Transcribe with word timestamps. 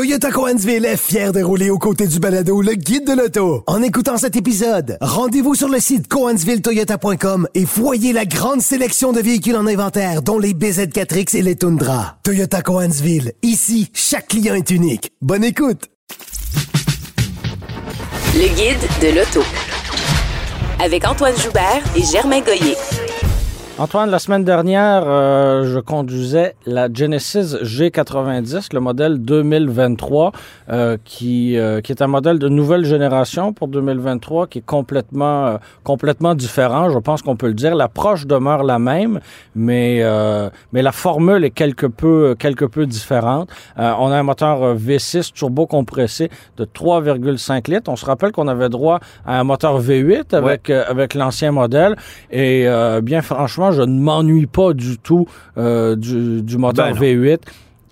Toyota 0.00 0.30
Coansville 0.30 0.86
est 0.86 0.96
fier 0.96 1.30
de 1.30 1.42
rouler 1.42 1.68
aux 1.68 1.76
côtés 1.76 2.06
du 2.06 2.20
balado 2.20 2.62
Le 2.62 2.72
Guide 2.72 3.06
de 3.06 3.12
l'auto. 3.12 3.64
En 3.66 3.82
écoutant 3.82 4.16
cet 4.16 4.34
épisode, 4.34 4.96
rendez-vous 5.02 5.54
sur 5.54 5.68
le 5.68 5.78
site 5.78 6.08
coansvilletoyota.com 6.08 7.46
et 7.54 7.66
voyez 7.66 8.14
la 8.14 8.24
grande 8.24 8.62
sélection 8.62 9.12
de 9.12 9.20
véhicules 9.20 9.56
en 9.56 9.66
inventaire, 9.66 10.22
dont 10.22 10.38
les 10.38 10.54
BZ4X 10.54 11.36
et 11.36 11.42
les 11.42 11.54
Tundra. 11.54 12.16
Toyota 12.22 12.62
Coansville, 12.62 13.34
ici, 13.42 13.90
chaque 13.92 14.28
client 14.28 14.54
est 14.54 14.70
unique. 14.70 15.12
Bonne 15.20 15.44
écoute! 15.44 15.90
Le 18.34 18.48
Guide 18.56 18.88
de 19.02 19.18
l'auto. 19.18 19.46
Avec 20.82 21.06
Antoine 21.06 21.36
Joubert 21.36 21.82
et 21.94 22.02
Germain 22.10 22.40
Goyer. 22.40 22.78
Antoine, 23.80 24.10
la 24.10 24.18
semaine 24.18 24.44
dernière, 24.44 25.04
euh, 25.06 25.64
je 25.64 25.80
conduisais 25.80 26.54
la 26.66 26.92
Genesis 26.92 27.56
G90, 27.62 28.74
le 28.74 28.80
modèle 28.80 29.16
2023, 29.22 30.32
euh, 30.68 30.98
qui, 31.02 31.56
euh, 31.56 31.80
qui 31.80 31.90
est 31.90 32.02
un 32.02 32.06
modèle 32.06 32.38
de 32.38 32.50
nouvelle 32.50 32.84
génération 32.84 33.54
pour 33.54 33.68
2023, 33.68 34.48
qui 34.48 34.58
est 34.58 34.66
complètement, 34.66 35.46
euh, 35.46 35.56
complètement 35.82 36.34
différent. 36.34 36.90
Je 36.90 36.98
pense 36.98 37.22
qu'on 37.22 37.36
peut 37.36 37.46
le 37.46 37.54
dire. 37.54 37.74
L'approche 37.74 38.26
demeure 38.26 38.64
la 38.64 38.78
même, 38.78 39.18
mais, 39.54 40.00
euh, 40.02 40.50
mais 40.74 40.82
la 40.82 40.92
formule 40.92 41.42
est 41.42 41.48
quelque 41.48 41.86
peu, 41.86 42.36
quelque 42.38 42.66
peu 42.66 42.84
différente. 42.84 43.48
Euh, 43.78 43.94
on 43.98 44.08
a 44.08 44.16
un 44.16 44.22
moteur 44.22 44.76
V6 44.76 45.32
turbo 45.32 45.66
compressé 45.66 46.28
de 46.58 46.66
3,5 46.66 47.70
litres. 47.70 47.90
On 47.90 47.96
se 47.96 48.04
rappelle 48.04 48.32
qu'on 48.32 48.48
avait 48.48 48.68
droit 48.68 49.00
à 49.24 49.40
un 49.40 49.44
moteur 49.44 49.80
V8 49.80 50.34
avec, 50.34 50.68
avec 50.68 51.14
l'ancien 51.14 51.50
modèle. 51.50 51.96
Et 52.30 52.68
euh, 52.68 53.00
bien 53.00 53.22
franchement, 53.22 53.69
je 53.72 53.82
ne 53.82 54.00
m'ennuie 54.00 54.46
pas 54.46 54.72
du 54.72 54.98
tout 54.98 55.26
euh, 55.58 55.96
du, 55.96 56.42
du 56.42 56.58
moteur 56.58 56.92
Ben 56.92 56.94
non. 56.94 57.00
V8. 57.00 57.38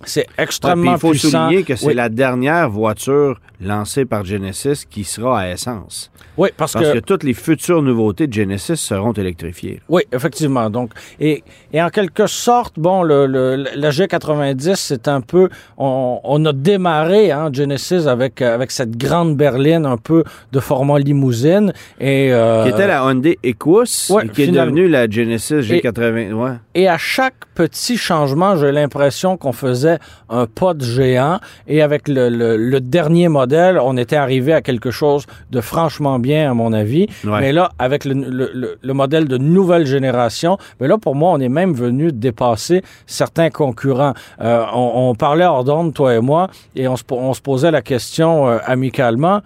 C'est 0.05 0.21
Ouais, 0.21 0.27
puis 0.37 0.43
extrêmement 0.45 0.93
il 0.95 0.99
faut 0.99 1.11
puissant. 1.11 1.47
souligner 1.49 1.65
que 1.65 1.75
c'est 1.77 1.87
Oui. 1.87 1.95
la 1.95 2.09
dernière 2.09 2.71
voiture 2.71 3.41
lancée 3.61 4.05
par 4.05 4.25
Genesis 4.25 4.85
qui 4.89 5.03
sera 5.03 5.41
à 5.41 5.49
essence. 5.49 6.11
Oui, 6.37 6.51
parce, 6.57 6.75
Parce 6.75 6.85
que, 6.85 6.93
que, 6.95 6.99
toutes 7.01 7.25
les 7.25 7.35
futures 7.35 7.83
nouveautés 7.83 8.29
de 8.29 8.33
Genesis 8.33 8.77
seront 8.77 9.11
électrifiées. 9.13 9.81
oui, 9.89 10.03
effectivement. 10.13 10.71
Donc, 10.71 10.93
et, 11.19 11.43
et 11.73 11.83
en 11.83 11.89
quelque 11.89 12.29
sorte, 12.29 12.75
bon, 12.79 13.03
le, 13.03 13.27
le- 13.27 13.65
la 13.75 13.91
G90, 13.91 14.77
c'est 14.77 15.09
un 15.09 15.21
peu, 15.21 15.49
on, 15.79 16.21
on 16.23 16.45
a 16.47 16.53
démarré 16.53 17.33
hein, 17.33 17.51
Genesis 17.53 18.07
avec 18.07 18.41
avec 18.41 18.71
cette 18.71 18.97
grande 18.97 19.37
berline 19.37 19.85
un 19.85 19.97
peu 19.97 20.23
de 20.53 20.61
format 20.61 21.01
limousine 21.01 21.73
et 21.99 22.33
euh, 22.33 22.63
Qui 22.65 22.69
était 22.71 22.87
la 22.87 23.03
Hyundai 23.03 23.37
Equus 23.43 24.11
ouais, 24.11 24.27
et 24.27 24.29
qui 24.29 24.43
est 24.45 24.47
devenue 24.49 24.87
la 24.89 25.11
Genesis 25.11 25.55
G80. 25.63 26.33
Ouais. 26.35 26.51
Et 26.77 26.87
à 26.89 26.99
chaque 26.99 27.35
petit 27.57 27.97
changement, 27.97 28.55
j'ai 28.57 28.71
l'impression 28.71 29.37
qu'on 29.37 29.53
faisait 29.53 29.88
un 30.29 30.47
pas 30.47 30.75
de 30.75 30.85
géant. 30.85 31.39
Et 31.67 31.83
avec 31.83 32.09
le, 32.09 32.29
le- 32.29 32.57
le 32.57 32.81
dernier 32.81 33.29
modèle, 33.29 33.79
on 33.83 33.97
était 33.97 34.17
arrivé 34.17 34.53
à 34.53 34.61
quelque 34.63 34.91
chose 34.91 35.25
de 35.51 35.61
franchement 35.61 36.19
bien, 36.19 36.51
à 36.51 36.55
mon 36.55 36.73
avis. 36.73 37.07
Ouais. 37.25 37.41
Mais 37.41 37.53
là, 37.53 37.71
avec 37.79 38.05
le, 38.05 38.15
le- 38.15 38.51
le- 38.53 38.79
le 38.81 38.93
modèle 38.95 39.27
de 39.29 39.39
nouvelle 39.39 39.87
génération, 39.87 40.59
mais 40.81 40.89
là, 40.89 40.99
pour 40.99 41.15
moi, 41.15 41.33
on 41.33 41.41
est 41.41 41.49
même 41.49 41.73
venu 41.75 42.13
dépasser 42.13 42.83
certains 43.07 43.51
concurrents. 43.51 44.15
Euh, 44.41 44.65
on, 44.75 45.11
on 45.11 45.15
parlait 45.15 45.45
hors 45.45 45.65
d'onde, 45.65 45.95
toi 45.95 46.15
et 46.15 46.21
moi, 46.21 46.49
et 46.77 46.87
on 46.89 46.97
se, 46.97 47.05
po- 47.05 47.19
on 47.19 47.33
se 47.35 47.41
posait 47.41 47.71
la 47.71 47.83
question 47.83 48.49
euh, 48.49 48.59
amicalement. 48.67 49.41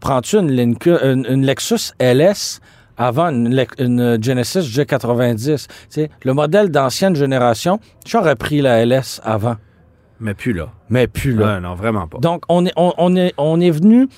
Prends-tu 0.00 0.36
une, 0.38 0.50
Lincoln- 0.50 1.00
une- 1.02 1.26
une 1.28 1.46
Lexus 1.46 1.92
LS 1.98 2.60
avant 2.96 3.28
une, 3.30 3.48
Genesis 4.22 4.60
G90? 4.60 5.66
Tu 5.66 5.68
sais, 5.88 6.10
le 6.24 6.32
modèle 6.34 6.70
d'ancienne 6.70 7.16
génération, 7.16 7.80
j'aurais 8.06 8.36
pris 8.36 8.60
la 8.60 8.84
LS 8.84 9.20
avant, 9.24 9.56
Mais 10.20 10.34
plus 10.34 10.52
là. 10.52 10.68
mais 10.90 11.06
plus 11.06 11.34
là. 11.34 11.54
Ouais, 11.56 11.60
non, 11.60 11.74
vraiment 11.74 12.06
pas. 12.06 12.18
Donc, 12.18 12.42
on 12.48 12.64
est, 12.66 12.72
on, 12.76 12.92
on 12.98 13.16
est, 13.16 13.34
on 13.36 13.60
est 13.60 13.70
venu 13.70 14.08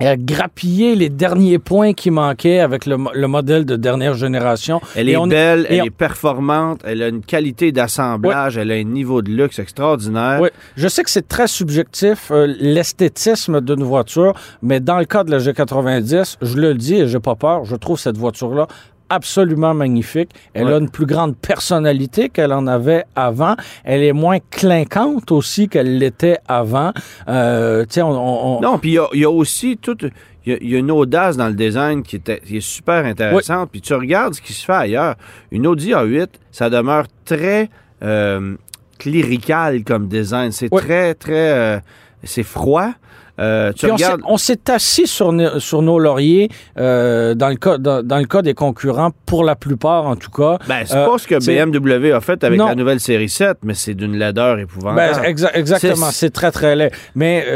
euh, 0.00 0.14
grappiller 0.16 0.94
les 0.94 1.08
derniers 1.08 1.58
points 1.58 1.92
qui 1.92 2.10
manquaient 2.12 2.60
avec 2.60 2.86
le, 2.86 2.96
le 3.14 3.26
modèle 3.28 3.64
de 3.64 3.74
dernière 3.76 4.14
génération. 4.14 4.80
Elle 4.94 5.08
Et 5.08 5.12
est 5.12 5.16
on- 5.16 5.26
belle, 5.26 5.66
elle 5.68 5.82
on- 5.82 5.84
est 5.86 5.90
performante, 5.90 6.80
elle 6.84 7.02
a 7.02 7.08
une 7.08 7.20
qualité 7.20 7.72
d'assemblage, 7.72 8.56
elle 8.56 8.70
a 8.70 8.74
un 8.76 8.84
niveau 8.84 9.22
de 9.22 9.30
luxe 9.30 9.58
extraordinaire. 9.58 10.38
Oui, 10.40 10.48
je 10.76 10.86
sais 10.88 11.02
que 11.02 11.10
c'est 11.10 11.26
très 11.26 11.48
subjectif, 11.48 12.30
euh, 12.30 12.46
l'esthétisme 12.60 13.60
d'une 13.60 13.82
voiture, 13.82 14.34
mais 14.62 14.80
dans 14.80 14.98
le 14.98 15.04
cas 15.04 15.24
de 15.24 15.30
la 15.30 15.38
G90, 15.38 16.36
je 16.40 16.56
le 16.56 16.74
dis 16.74 16.94
et 16.94 17.08
j'ai 17.08 17.20
pas 17.20 17.34
peur, 17.34 17.64
je 17.64 17.76
trouve 17.76 17.98
cette 17.98 18.16
voiture-là 18.16 18.66
absolument 19.10 19.74
magnifique. 19.74 20.30
Elle 20.54 20.66
Ouais. 20.66 20.74
a 20.74 20.78
une 20.78 20.90
plus 20.90 21.06
grande 21.06 21.36
personnalité 21.36 22.28
qu'elle 22.28 22.52
en 22.52 22.66
avait 22.66 23.04
avant. 23.16 23.54
Elle 23.84 24.02
est 24.02 24.12
moins 24.12 24.38
clinquante 24.50 25.30
aussi 25.32 25.68
qu'elle 25.68 25.98
l'était 25.98 26.38
avant. 26.48 26.92
Euh, 27.28 27.84
on, 27.96 28.00
on- 28.02 28.56
on- 28.58 28.60
Non, 28.60 28.78
puis 28.78 28.90
il 28.90 28.94
y 28.94 28.98
a- 28.98 29.08
il 29.14 29.20
y, 29.20 29.24
a 29.24 29.30
aussi 29.30 29.76
toute. 29.76 30.04
Il 30.46 30.52
y 30.52 30.54
a- 30.54 30.58
il 30.62 30.70
y, 30.70 30.74
a 30.76 30.78
une 30.78 30.90
audace 30.90 31.36
dans 31.36 31.48
le 31.48 31.54
design 31.54 32.02
qui 32.02 32.16
est, 32.16 32.44
qui 32.44 32.56
est 32.58 32.60
super 32.60 33.04
intéressante. 33.04 33.70
Puis 33.70 33.80
tu 33.80 33.92
regardes 33.94 34.34
ce 34.34 34.40
qui 34.40 34.52
se 34.52 34.64
fait 34.64 34.72
ailleurs. 34.72 35.14
Une 35.50 35.66
Audi 35.66 35.90
A8, 35.92 36.28
ça 36.50 36.70
demeure 36.70 37.06
très 37.24 37.68
euh, 38.02 38.54
clérical 38.98 39.84
comme 39.84 40.08
design. 40.08 40.52
C'est 40.52 40.68
Oui. 40.72 40.80
très, 40.82 41.14
très. 41.14 41.50
euh, 41.52 41.78
c'est 42.24 42.42
froid. 42.42 42.90
Euh, 43.38 43.72
tu 43.72 43.84
Puis 43.86 43.92
on 43.92 43.96
s'est- 43.96 44.04
regardes. 44.04 44.20
on 44.26 44.36
s'est 44.36 44.70
assis 44.70 45.06
sur, 45.06 45.32
nos- 45.32 45.60
sur 45.60 45.80
nos 45.82 45.98
lauriers 45.98 46.48
euh, 46.78 47.34
dans, 47.34 47.48
le 47.48 47.56
cas, 47.56 47.78
dans, 47.78 48.02
dans 48.02 48.18
le 48.18 48.24
cas 48.24 48.42
des 48.42 48.54
concurrents, 48.54 49.10
pour 49.26 49.44
la 49.44 49.54
plupart 49.54 50.06
en 50.06 50.16
tout 50.16 50.30
cas. 50.30 50.58
Ben, 50.68 50.82
c'est 50.84 50.96
Euh, 50.96 51.06
pas 51.06 51.18
ce 51.18 51.26
que 51.28 51.38
c'est- 51.40 51.54
BMW 51.64 52.12
a 52.12 52.20
fait 52.20 52.42
avec 52.42 52.58
Non. 52.58 52.66
la 52.68 52.74
nouvelle 52.74 53.00
série 53.00 53.28
7, 53.28 53.58
mais 53.62 53.74
c'est 53.74 53.94
d'une 53.94 54.16
laideur 54.18 54.58
épouvantable. 54.58 54.96
Ben, 55.22 55.32
exa- 55.32 55.50
exactement, 55.54 56.06
C'est- 56.06 56.26
c'est 56.26 56.30
très, 56.30 56.50
très 56.50 56.74
laid. 56.74 56.90
Mais, 57.14 57.46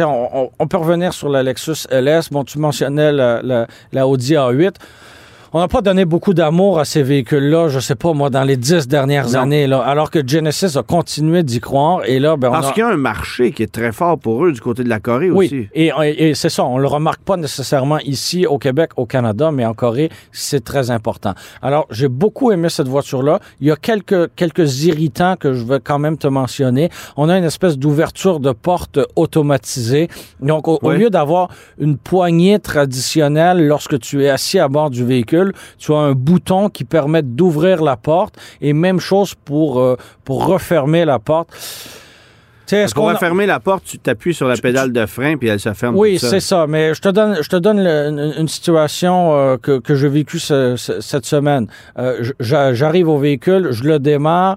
on, 0.00 0.28
on- 0.34 0.50
on 0.58 0.66
peut 0.66 0.76
revenir 0.76 1.12
sur 1.12 1.28
la 1.28 1.42
Lexus 1.42 1.86
LS. 1.90 2.28
Bon, 2.30 2.44
tu 2.44 2.58
mentionnais 2.58 3.12
la, 3.12 3.40
la, 3.42 3.66
la 3.92 4.06
Audi 4.06 4.34
A8. 4.34 4.74
On 5.54 5.60
n'a 5.60 5.68
pas 5.68 5.82
donné 5.82 6.06
beaucoup 6.06 6.32
d'amour 6.32 6.78
à 6.80 6.86
ces 6.86 7.02
véhicules-là, 7.02 7.68
je 7.68 7.78
sais 7.78 7.94
pas, 7.94 8.14
moi, 8.14 8.30
dans 8.30 8.42
les 8.42 8.56
dix 8.56 8.88
dernières 8.88 9.28
Non. 9.28 9.40
années, 9.40 9.66
là, 9.66 9.80
alors 9.80 10.10
que 10.10 10.26
Genesis 10.26 10.78
a 10.78 10.82
continué 10.82 11.42
d'y 11.42 11.60
croire. 11.60 12.00
Et 12.06 12.18
là, 12.20 12.38
ben, 12.38 12.48
on 12.48 12.52
Parce 12.52 12.70
a... 12.70 12.72
qu'il 12.72 12.80
y 12.80 12.86
a 12.86 12.88
un 12.88 12.96
marché 12.96 13.52
qui 13.52 13.62
est 13.62 13.70
très 13.70 13.92
fort 13.92 14.18
pour 14.18 14.46
eux 14.46 14.52
du 14.52 14.62
côté 14.62 14.82
de 14.82 14.88
la 14.88 14.98
Corée 14.98 15.30
Oui, 15.30 15.44
aussi. 15.46 15.68
et, 15.74 15.90
et 16.30 16.34
c'est 16.34 16.48
ça, 16.48 16.64
on 16.64 16.78
le 16.78 16.86
remarque 16.88 17.20
pas 17.20 17.36
nécessairement 17.36 17.98
ici 17.98 18.46
au 18.46 18.56
Québec, 18.56 18.92
au 18.96 19.04
Canada, 19.04 19.50
mais 19.52 19.66
en 19.66 19.74
Corée, 19.74 20.08
c'est 20.30 20.64
très 20.64 20.90
important. 20.90 21.34
Alors, 21.60 21.86
j'ai 21.90 22.08
beaucoup 22.08 22.50
aimé 22.50 22.70
cette 22.70 22.88
voiture-là. 22.88 23.38
Il 23.60 23.66
y 23.66 23.70
a 23.70 23.76
quelques, 23.76 24.34
quelques 24.34 24.84
irritants 24.84 25.36
que 25.38 25.52
je 25.52 25.66
veux 25.66 25.80
quand 25.80 25.98
même 25.98 26.16
te 26.16 26.28
mentionner. 26.28 26.88
On 27.18 27.28
a 27.28 27.36
une 27.36 27.44
espèce 27.44 27.76
d'ouverture 27.76 28.40
de 28.40 28.52
porte 28.52 29.00
automatisée. 29.16 30.08
Donc, 30.40 30.66
au, 30.66 30.90
lieu 30.92 31.10
d'avoir 31.10 31.48
une 31.78 31.98
poignée 31.98 32.58
traditionnelle 32.58 33.66
lorsque 33.66 33.98
tu 33.98 34.24
es 34.24 34.30
assis 34.30 34.58
à 34.58 34.68
bord 34.68 34.88
du 34.88 35.04
véhicule, 35.04 35.41
tu 35.78 35.92
as 35.92 35.96
un 35.98 36.12
bouton 36.12 36.68
qui 36.68 36.84
permet 36.84 37.22
d'ouvrir 37.22 37.82
la 37.82 37.96
porte 37.96 38.34
et 38.60 38.72
même 38.72 39.00
chose 39.00 39.34
pour, 39.34 39.80
euh, 39.80 39.96
pour 40.24 40.46
refermer 40.46 41.04
la 41.04 41.18
porte. 41.18 41.50
Est-ce 42.70 42.94
Pour 42.94 43.04
refermer 43.10 43.44
la 43.44 43.60
porte, 43.60 43.84
tu 43.84 43.98
t'appuies 43.98 44.32
sur 44.32 44.48
la 44.48 44.56
pédale 44.56 44.92
de 44.92 45.04
frein 45.04 45.36
puis 45.36 45.48
elle 45.48 45.60
se 45.60 45.74
ferme. 45.74 45.94
oui, 45.96 46.18
c'est 46.18 46.40
ça. 46.40 46.66
Mais 46.66 46.94
je 46.94 47.00
te 47.02 47.08
donne, 47.10 47.36
je 47.42 47.48
te 47.48 47.56
donne 47.56 47.82
le- 47.84 48.32
une, 48.40 48.48
situation 48.48 49.34
euh, 49.36 49.56
que, 49.58 49.78
que 49.78 49.94
j'ai 49.94 50.08
vécue 50.08 50.38
ce- 50.38 50.76
ce- 50.76 51.00
cette 51.02 51.26
semaine. 51.26 51.66
Euh, 51.98 52.24
j'a- 52.40 52.72
J'arrive 52.72 53.08
au 53.10 53.18
véhicule, 53.18 53.72
je 53.72 53.84
le 53.84 53.98
démarre. 53.98 54.56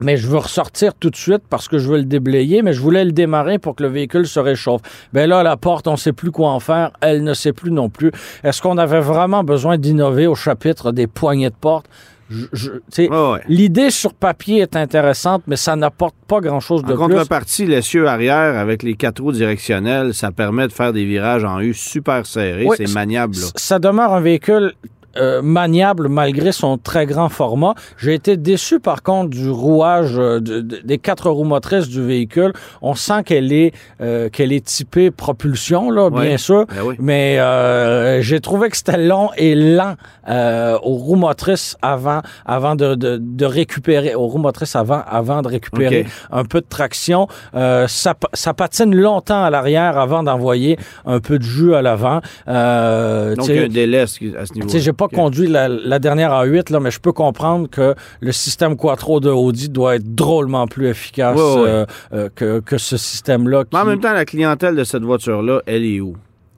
Mais 0.00 0.16
je 0.16 0.26
veux 0.26 0.38
ressortir 0.38 0.92
tout 0.94 1.10
de 1.10 1.16
suite 1.16 1.42
parce 1.48 1.68
que 1.68 1.78
je 1.78 1.88
veux 1.88 1.98
le 1.98 2.04
déblayer, 2.04 2.62
mais 2.62 2.72
je 2.72 2.80
voulais 2.80 3.04
le 3.04 3.12
démarrer 3.12 3.58
pour 3.58 3.76
que 3.76 3.82
le 3.84 3.88
véhicule 3.88 4.26
se 4.26 4.40
réchauffe. 4.40 4.80
Ben 5.12 5.28
là, 5.28 5.42
la 5.42 5.56
porte, 5.56 5.86
on 5.86 5.92
ne 5.92 5.96
sait 5.96 6.12
plus 6.12 6.30
quoi 6.32 6.50
en 6.50 6.60
faire. 6.60 6.90
Elle 7.00 7.22
ne 7.22 7.32
sait 7.34 7.52
plus 7.52 7.70
non 7.70 7.88
plus. 7.88 8.10
Est-ce 8.42 8.60
qu'on 8.60 8.76
avait 8.78 9.00
vraiment 9.00 9.44
besoin 9.44 9.78
d'innover 9.78 10.26
au 10.26 10.34
chapitre 10.34 10.90
des 10.92 11.06
poignées 11.06 11.50
de 11.50 11.54
porte? 11.54 11.86
Je- 12.30 12.46
je- 12.54 12.70
Ouais. 13.02 13.40
L'idée 13.48 13.90
sur 13.90 14.14
papier 14.14 14.62
est 14.62 14.76
intéressante, 14.76 15.42
mais 15.46 15.56
ça 15.56 15.76
n'apporte 15.76 16.14
pas 16.26 16.40
grand-chose 16.40 16.82
de 16.82 16.94
En 16.94 16.96
plus. 17.06 17.14
contrepartie, 17.14 17.66
l'essieu 17.66 18.08
arrière 18.08 18.58
avec 18.58 18.82
les 18.82 18.94
quatre 18.94 19.22
roues 19.22 19.30
directionnelles, 19.30 20.14
ça 20.14 20.32
permet 20.32 20.66
de 20.66 20.72
faire 20.72 20.94
des 20.94 21.04
virages 21.04 21.44
en 21.44 21.60
U 21.60 21.74
super 21.74 22.24
serrés. 22.24 22.64
Oui, 22.66 22.76
c'est 22.78 22.92
maniable. 22.94 23.36
là. 23.36 23.46
ça 23.56 23.78
demeure 23.78 24.14
un 24.14 24.20
véhicule 24.22 24.72
euh, 25.18 25.42
maniable 25.42 26.08
malgré 26.08 26.52
son 26.52 26.78
très 26.78 27.06
grand 27.06 27.28
format. 27.28 27.74
J'ai 27.98 28.14
été 28.14 28.36
déçu 28.36 28.80
par 28.80 29.02
contre 29.02 29.30
du 29.30 29.48
rouage 29.50 30.14
euh, 30.18 30.40
de- 30.40 30.60
de- 30.60 30.80
des 30.84 30.98
quatre 30.98 31.30
roues 31.30 31.44
motrices 31.44 31.88
du 31.88 32.02
véhicule. 32.02 32.52
On 32.82 32.94
sent 32.94 33.22
qu'elle 33.24 33.52
est 33.52 33.72
euh, 34.00 34.28
qu'elle 34.28 34.52
est 34.52 34.64
typée 34.64 35.10
propulsion 35.10 35.90
là, 35.90 36.08
Ouais. 36.08 36.28
bien 36.28 36.36
sûr. 36.38 36.66
Ben 36.68 36.82
oui. 36.84 36.94
Mais 36.98 37.38
euh, 37.38 38.20
j'ai 38.22 38.40
trouvé 38.40 38.68
que 38.70 38.76
c'était 38.76 38.98
long 38.98 39.30
et 39.36 39.54
lent 39.54 39.94
euh, 40.28 40.76
aux 40.82 40.94
roues 40.94 41.16
motrices 41.16 41.76
avant, 41.82 42.20
avant 42.46 42.74
de, 42.74 42.94
de, 42.94 43.18
de 43.20 43.44
récupérer, 43.44 44.14
aux 44.14 44.26
roues 44.26 44.38
motrices 44.38 44.74
avant, 44.76 45.02
avant 45.06 45.42
de 45.42 45.48
récupérer 45.48 46.06
un 46.30 46.44
peu 46.44 46.60
de 46.60 46.66
traction. 46.68 47.28
Euh, 47.54 47.86
ça, 47.88 48.14
ça 48.32 48.54
patine 48.54 48.94
longtemps 48.94 49.42
à 49.44 49.50
l'arrière 49.50 49.98
avant 49.98 50.22
d'envoyer 50.22 50.78
un 51.06 51.20
peu 51.20 51.38
de 51.38 51.44
jus 51.44 51.74
à 51.74 51.82
l'avant. 51.82 52.20
Euh, 52.48 53.34
Donc, 53.36 53.46
un 53.64 53.68
délai 53.68 54.00
à 54.00 54.06
ce 54.06 54.22
niveau. 54.24 54.68
Pas 55.08 55.16
conduit 55.16 55.48
la, 55.48 55.68
la 55.68 55.98
dernière 55.98 56.30
A8, 56.30 56.72
là, 56.72 56.80
mais 56.80 56.90
je 56.90 57.00
peux 57.00 57.12
comprendre 57.12 57.68
que 57.68 57.94
le 58.20 58.32
système 58.32 58.76
Quattro 58.76 59.20
de 59.20 59.30
Audi 59.30 59.68
doit 59.68 59.96
être 59.96 60.14
drôlement 60.14 60.66
plus 60.66 60.88
efficace 60.88 61.38
euh, 61.38 61.86
euh, 62.12 62.28
que, 62.34 62.60
que 62.60 62.78
ce 62.78 62.96
système-là. 62.96 63.64
Mais 63.72 63.78
en 63.78 63.84
même 63.84 64.00
temps, 64.00 64.12
la 64.12 64.24
clientèle 64.24 64.76
de 64.76 64.84
cette 64.84 65.02
voiture-là, 65.02 65.60
elle 65.66 65.84
est 65.84 66.00
où? 66.00 66.16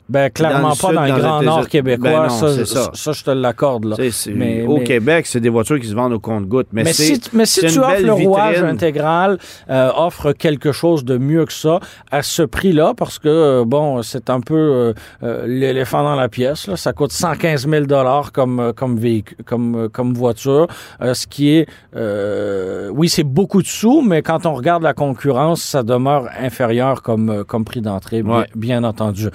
Ben, 0.08 0.30
clairement 0.30 0.68
Dans 0.68 0.76
pas 0.76 0.86
sud, 0.88 0.94
dans 0.94 1.02
le 1.04 1.20
Grand 1.20 1.42
Nord 1.42 1.68
québécois. 1.68 2.10
Ben 2.10 2.22
non, 2.22 2.28
ça, 2.28 2.64
ça. 2.64 2.90
ça, 2.94 3.12
je 3.12 3.24
te 3.24 3.30
l'accorde. 3.30 3.96
Mais- 4.34 4.62
au 4.64 4.78
mais- 4.78 4.84
Québec, 4.84 5.26
c'est 5.26 5.40
des 5.40 5.48
voitures 5.48 5.80
qui 5.80 5.88
se 5.88 5.94
vendent 5.94 6.12
au 6.12 6.20
compte-gouttes. 6.20 6.68
Mais, 6.72 6.84
Mais, 6.84 6.92
si, 6.92 7.20
mais 7.32 7.44
si 7.44 7.60
tu 7.60 7.78
offres 7.80 8.02
le 8.02 8.12
rouage 8.12 8.62
intégral, 8.62 9.38
euh, 9.68 9.90
offre 9.96 10.32
quelque 10.32 10.70
chose 10.70 11.04
de 11.04 11.18
mieux 11.18 11.44
que 11.44 11.52
ça 11.52 11.80
à 12.12 12.22
ce 12.22 12.42
prix-là, 12.42 12.94
parce 12.96 13.18
que, 13.18 13.28
euh, 13.28 13.64
bon, 13.66 14.02
c'est 14.02 14.30
un 14.30 14.40
peu 14.40 14.54
euh, 14.54 14.92
euh, 15.24 15.46
l'éléphant 15.46 16.04
dans 16.04 16.14
la 16.14 16.28
pièce. 16.28 16.68
Là. 16.68 16.76
Ça 16.76 16.92
coûte 16.92 17.10
115 17.12 17.66
000 17.68 17.86
comme, 18.32 18.60
euh, 18.60 18.72
comme, 18.72 18.96
véhicule, 18.96 19.38
comme, 19.44 19.88
comme 19.92 20.14
voiture, 20.14 20.68
euh, 21.02 21.14
ce 21.14 21.26
qui 21.26 21.50
est, 21.50 21.66
euh, 21.96 22.90
oui, 22.94 23.08
c'est 23.08 23.24
beaucoup 23.24 23.60
de 23.60 23.66
sous, 23.66 24.02
mais 24.02 24.22
quand 24.22 24.46
on 24.46 24.54
regarde 24.54 24.82
la 24.84 24.94
concurrence, 24.94 25.62
ça 25.62 25.82
demeure 25.82 26.28
inférieur 26.38 27.02
comme, 27.02 27.44
comme 27.44 27.64
prix 27.64 27.80
d'entrée, 27.80 28.22
bien, 28.22 28.38
Ouais. 28.38 28.46
bien 28.54 28.84
entendu. 28.84 29.28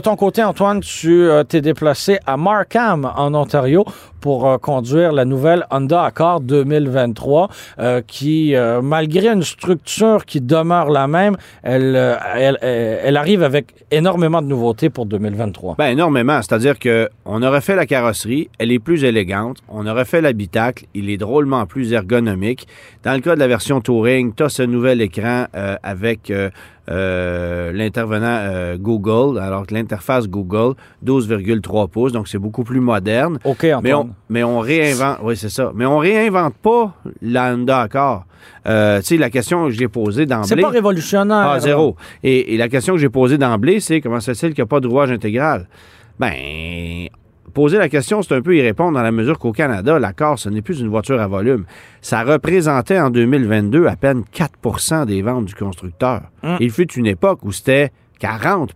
De 0.00 0.04
ton 0.04 0.16
côté, 0.16 0.42
Antoine, 0.42 0.80
tu 0.80 1.28
euh, 1.28 1.44
t'es 1.44 1.60
déplacé 1.60 2.20
à 2.24 2.38
Markham, 2.38 3.12
en 3.16 3.34
Ontario, 3.34 3.84
pour 4.20 4.46
euh, 4.46 4.58
conduire 4.58 5.12
la 5.12 5.24
nouvelle 5.24 5.66
Honda 5.70 6.04
Accord 6.04 6.40
2023, 6.40 7.48
euh, 7.78 8.02
qui, 8.06 8.54
euh, 8.54 8.82
malgré 8.82 9.28
une 9.28 9.42
structure 9.42 10.24
qui 10.24 10.40
demeure 10.40 10.90
la 10.90 11.06
même, 11.06 11.36
elle, 11.62 11.96
elle, 12.36 13.16
arrive 13.16 13.42
avec 13.42 13.74
énormément 13.90 14.42
de 14.42 14.46
nouveautés 14.46 14.90
pour 14.90 15.06
2023. 15.06 15.76
Ben, 15.78 15.88
énormément. 15.88 16.40
C'est-à-dire 16.42 16.78
que 16.78 17.08
on 17.24 17.42
aurait 17.42 17.60
fait 17.60 17.76
la 17.76 17.86
carrosserie, 17.86 18.48
elle 18.58 18.72
est 18.72 18.78
plus 18.78 19.04
élégante. 19.04 19.58
On 19.68 19.86
aurait 19.86 20.04
fait 20.04 20.20
l'habitacle, 20.20 20.86
il 20.94 21.10
est 21.10 21.16
drôlement 21.16 21.66
plus 21.66 21.92
ergonomique. 21.92 22.66
Dans 23.02 23.14
le 23.14 23.20
cas 23.20 23.34
de 23.34 23.40
la 23.40 23.48
version 23.48 23.80
Touring, 23.80 24.34
tu 24.34 24.42
as 24.42 24.48
ce 24.48 24.62
nouvel 24.62 25.00
écran 25.00 25.46
euh, 25.54 25.76
avec 25.82 26.30
euh, 26.30 26.50
euh, 26.90 27.72
l'intervenant 27.72 28.76
Google, 28.76 29.38
alors 29.38 29.66
que 29.66 29.74
l'interface 29.74 30.28
Google, 30.28 30.74
12,3 31.04 31.88
pouces, 31.88 32.12
donc 32.12 32.28
c'est 32.28 32.38
beaucoup 32.38 32.64
plus 32.64 32.80
moderne. 32.80 33.38
OK, 33.44 33.64
Antoine. 33.64 33.82
Mais 33.82 33.94
on, 33.94 34.09
mais 34.28 34.42
on 34.42 34.60
réinvente, 34.60 35.18
oui, 35.22 35.36
c'est 35.36 35.48
ça. 35.48 35.72
Mais 35.74 35.86
on 35.86 35.98
réinvente 35.98 36.54
pas 36.54 36.94
la 37.22 37.54
Honda 37.54 37.80
Accord. 37.80 38.24
Euh, 38.66 39.00
tu 39.00 39.06
sais, 39.06 39.16
la 39.16 39.30
question 39.30 39.64
que 39.64 39.70
j'ai 39.70 39.88
posée 39.88 40.26
d'emblée. 40.26 40.48
C'est 40.48 40.56
pas 40.56 40.68
révolutionnaire. 40.68 41.36
Ah, 41.36 41.60
zéro. 41.60 41.96
Et, 42.22 42.54
et 42.54 42.56
la 42.56 42.68
question 42.68 42.94
que 42.94 43.00
j'ai 43.00 43.08
posée 43.08 43.38
d'emblée, 43.38 43.80
c'est 43.80 44.00
comment 44.00 44.20
se 44.20 44.34
fait 44.34 44.48
qu'il 44.48 44.56
n'y 44.58 44.62
a 44.62 44.66
pas 44.66 44.80
de 44.80 44.86
rouage 44.86 45.10
intégral? 45.10 45.68
Ben, 46.18 47.08
poser 47.50 47.78
la 47.78 47.88
question, 47.88 48.22
c'est 48.22 48.34
un 48.34 48.42
peu 48.42 48.56
y 48.56 48.62
répondre 48.62 48.92
dans 48.92 49.02
la 49.02 49.12
mesure 49.12 49.38
qu'au 49.38 49.52
Canada, 49.52 49.98
l'accord, 49.98 50.38
ce 50.38 50.48
n'est 50.48 50.62
plus 50.62 50.80
une 50.80 50.88
voiture 50.88 51.20
à 51.20 51.26
volume. 51.26 51.64
Ça 52.00 52.22
représentait 52.22 53.00
en 53.00 53.10
2022 53.10 53.86
à 53.86 53.96
peine 53.96 54.24
4% 54.34 55.06
des 55.06 55.22
ventes 55.22 55.46
du 55.46 55.54
constructeur. 55.54 56.22
Hum. 56.42 56.56
Il 56.60 56.70
fut 56.70 56.92
une 56.92 57.06
époque 57.06 57.40
où 57.42 57.52
c'était 57.52 57.92
40 58.20 58.74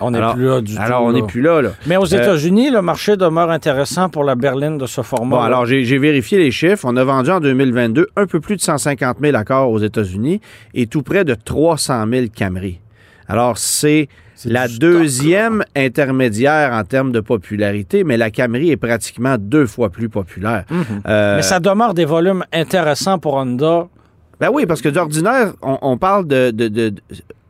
On 0.00 0.10
n'est 0.10 0.18
alors, 0.18 0.34
plus 0.34 0.44
là 0.46 0.60
du 0.60 0.76
alors 0.76 1.00
tout. 1.02 1.06
on 1.08 1.12
n'est 1.12 1.22
plus 1.22 1.40
là, 1.40 1.62
là. 1.62 1.70
Mais 1.86 1.96
aux 1.96 2.12
Euh, 2.12 2.18
États-Unis, 2.20 2.70
le 2.70 2.82
marché 2.82 3.16
demeure 3.16 3.50
intéressant 3.50 4.08
pour 4.08 4.24
la 4.24 4.34
berline 4.34 4.76
de 4.76 4.86
ce 4.86 5.02
format. 5.02 5.36
Bon, 5.36 5.42
alors 5.42 5.66
j'ai 5.66 5.98
vérifié 5.98 6.36
les 6.38 6.50
chiffres. 6.50 6.84
On 6.88 6.96
a 6.96 7.04
vendu 7.04 7.30
en 7.30 7.40
2022 7.40 8.08
un 8.16 8.26
peu 8.26 8.40
plus 8.40 8.56
de 8.56 8.60
150 8.60 9.18
000 9.20 9.36
accords 9.36 9.70
aux 9.70 9.78
États-Unis 9.78 10.40
et 10.74 10.86
tout 10.88 11.02
près 11.02 11.24
de 11.24 11.34
300 11.34 12.04
000 12.10 12.26
Camry. 12.36 12.80
Alors, 13.28 13.56
c'est 13.56 14.08
la 14.44 14.66
stock, 14.66 14.80
deuxième 14.80 15.64
intermédiaire 15.76 16.72
en 16.72 16.82
termes 16.84 17.12
de 17.12 17.20
popularité, 17.20 18.02
mais 18.04 18.16
la 18.16 18.30
Camry 18.30 18.70
est 18.70 18.76
pratiquement 18.76 19.36
deux 19.38 19.66
fois 19.66 19.90
plus 19.90 20.08
populaire. 20.08 20.64
Mhm. 20.70 20.84
Euh, 21.06 21.36
Mais 21.36 21.42
ça 21.42 21.60
demeure 21.60 21.94
des 21.94 22.04
volumes 22.04 22.44
intéressants 22.52 23.18
pour 23.18 23.34
Honda. 23.34 23.86
Ben 24.40 24.50
oui, 24.52 24.66
parce 24.66 24.82
que 24.82 24.88
d'ordinaire, 24.88 25.52
on, 25.62 25.78
on 25.80 25.96
parle 25.96 26.26
de, 26.26 26.50
de- 26.50 26.66
de- 26.68 26.88
de- 26.90 27.00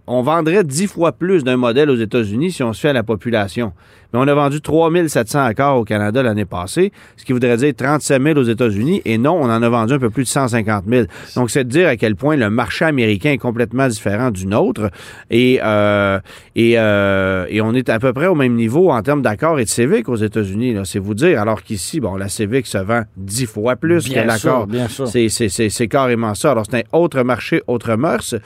On 0.07 0.23
vendrait 0.23 0.65
dix 0.65 0.87
fois 0.87 1.13
plus 1.13 1.45
d'un 1.45 1.57
modèle 1.57 1.89
aux 1.91 1.97
États-Unis 1.97 2.53
si 2.53 2.63
on 2.63 2.73
se 2.73 2.81
fait 2.81 2.91
à 2.91 2.93
la 2.93 3.03
population. 3.03 3.73
Mais 4.13 4.21
on 4.21 4.29
a 4.29 4.35
vendu 4.35 4.61
3700 4.61 5.43
accords 5.45 5.77
au 5.79 5.85
Canada 5.85 6.23
l'année 6.23 6.45
passée, 6.45 6.93
ce 7.17 7.25
qui 7.25 7.33
voudrait 7.33 7.57
dire 7.57 7.73
37 7.77 8.23
000 8.23 8.39
aux 8.39 8.43
États-Unis. 8.45 9.03
Et 9.05 9.19
non, 9.19 9.33
on 9.35 9.47
en 9.51 9.61
a 9.63 9.69
vendu 9.69 9.95
un 9.95 9.99
peu 9.99 10.11
plus 10.11 10.23
de 10.23 10.29
150 10.29 10.85
000. 10.89 11.07
Donc, 11.35 11.51
c'est 11.51 11.65
de 11.65 11.69
dire 11.71 11.89
à 11.89 11.97
quel 11.97 12.15
point 12.15 12.37
le 12.37 12.49
marché 12.49 12.85
américain 12.85 13.33
est 13.33 13.39
complètement 13.39 13.89
différent 13.89 14.31
du 14.31 14.47
nôtre. 14.47 14.91
Et, 15.31 15.59
euh, 15.65 16.21
et, 16.55 16.79
euh, 16.79 17.47
et 17.49 17.61
on 17.61 17.73
est 17.75 17.89
à 17.89 17.99
peu 17.99 18.13
près 18.13 18.27
au 18.29 18.37
même 18.37 18.55
niveau 18.55 18.91
en 18.93 19.03
termes 19.03 19.23
d'accords 19.23 19.59
et 19.59 19.65
de 19.65 19.69
Civic 19.69 20.09
aux 20.09 20.15
États-Unis. 20.17 20.77
C'est 20.85 21.01
vous 21.01 21.15
dire. 21.15 21.41
Alors 21.41 21.63
qu'ici, 21.63 21.99
bon, 21.99 22.15
la 22.15 22.29
Civic 22.29 22.67
se 22.67 22.79
vend 22.79 23.03
dix 23.17 23.47
fois 23.47 23.75
plus 23.75 24.05
bien 24.05 24.23
que 24.23 24.29
l'accord. 24.29 24.59
sûr, 24.61 24.67
bien 24.69 24.87
sûr. 24.89 25.09
C'est- 25.09 25.89
carrément 25.89 26.35
ça. 26.37 26.53
Alors, 26.53 26.65
c'est 26.71 26.85
un 26.93 26.99
autre 26.99 27.23
marché, 27.25 27.63
autre 27.67 27.97
mœurs. 27.97 28.37